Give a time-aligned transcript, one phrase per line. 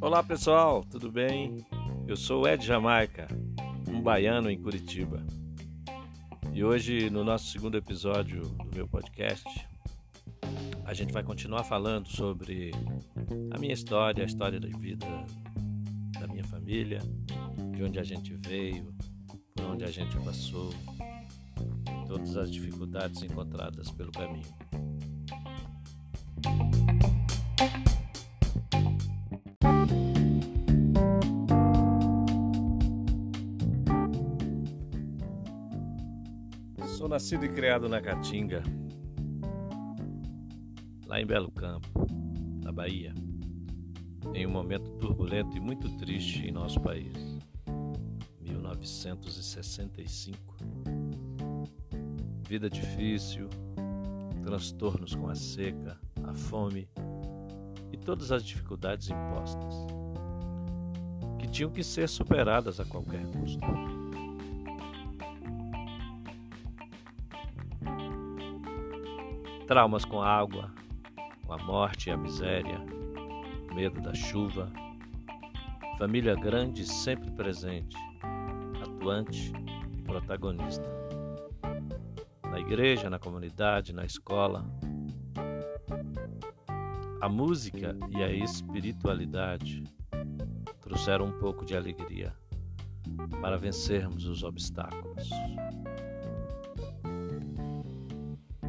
[0.00, 1.66] Olá pessoal, tudo bem?
[2.06, 3.28] Eu sou Ed Jamaica,
[3.88, 5.22] um baiano em Curitiba.
[6.52, 9.44] E hoje, no nosso segundo episódio do meu podcast,
[10.84, 12.70] a gente vai continuar falando sobre
[13.50, 15.06] a minha história, a história da vida
[16.18, 17.00] da minha família,
[17.76, 18.94] de onde a gente veio,
[19.54, 20.70] por onde a gente passou,
[22.06, 24.67] todas as dificuldades encontradas pelo caminho.
[36.98, 38.62] Sou nascido e criado na Caatinga,
[41.06, 42.06] lá em Belo Campo,
[42.62, 43.14] na Bahia,
[44.34, 47.38] em um momento turbulento e muito triste em nosso país,
[48.40, 50.56] 1965.
[52.48, 53.48] Vida difícil,
[54.42, 56.88] transtornos com a seca, a fome
[57.92, 59.86] e todas as dificuldades impostas,
[61.38, 63.66] que tinham que ser superadas a qualquer custo.
[69.66, 70.72] Traumas com a água,
[71.46, 72.78] com a morte e a miséria,
[73.74, 74.70] medo da chuva,
[75.98, 77.96] família grande sempre presente,
[78.82, 79.52] atuante
[79.96, 80.88] e protagonista.
[82.50, 84.64] Na igreja, na comunidade, na escola.
[87.20, 89.82] A música e a espiritualidade
[90.80, 92.32] trouxeram um pouco de alegria
[93.40, 95.28] para vencermos os obstáculos.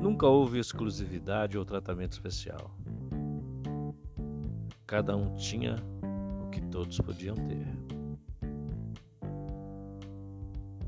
[0.00, 2.74] Nunca houve exclusividade ou tratamento especial.
[4.86, 5.76] Cada um tinha
[6.42, 7.66] o que todos podiam ter.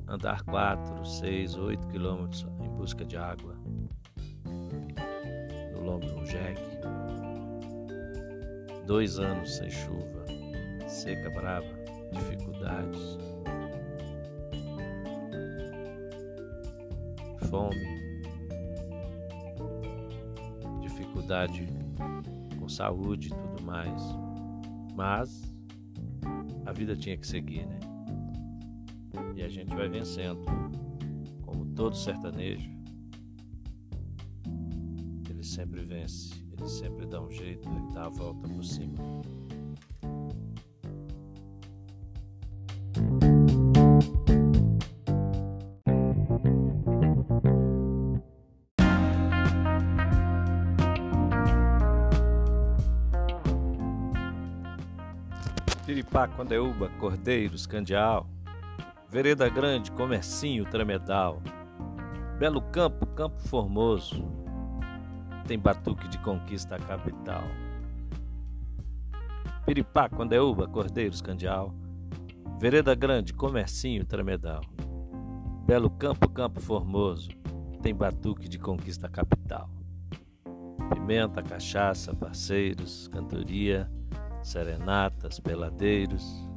[0.08, 3.54] Andar quatro, seis, oito quilômetros em busca de água,
[5.74, 6.99] no lombo de um jegue.
[8.90, 10.24] Dois anos sem chuva,
[10.88, 11.64] seca brava,
[12.10, 13.18] dificuldades,
[17.48, 17.86] fome,
[20.80, 21.68] dificuldade
[22.58, 24.02] com saúde e tudo mais.
[24.96, 25.40] Mas
[26.66, 27.78] a vida tinha que seguir, né?
[29.36, 30.44] E a gente vai vencendo.
[31.42, 32.68] Como todo sertanejo,
[35.30, 38.94] ele sempre vence, sempre dá um jeito, ele dá a volta por cima.
[55.86, 58.28] Piripá, Condeúba, Cordeiros, Candial,
[59.08, 61.42] Vereda Grande, Comercinho, Tremedal,
[62.38, 64.39] Belo Campo, Campo Formoso,
[65.50, 67.42] tem batuque de conquista capital.
[69.66, 71.74] Piripá, Condeúba, Cordeiros, Candial,
[72.60, 74.60] Vereda Grande, Comercinho, Tremedal,
[75.66, 77.30] Belo Campo, Campo Formoso,
[77.82, 79.68] tem batuque de conquista capital.
[80.94, 83.90] Pimenta, cachaça, parceiros, cantoria,
[84.44, 86.48] serenatas, peladeiros,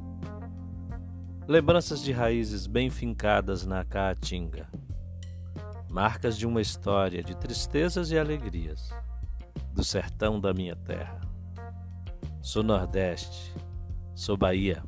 [1.48, 4.68] lembranças de raízes bem fincadas na caatinga,
[5.94, 8.92] marcas de uma história de tristezas e alegrias,
[9.72, 11.20] do sertão da minha terra.
[12.42, 13.54] Sou Nordeste,
[14.12, 14.82] sou Bahia.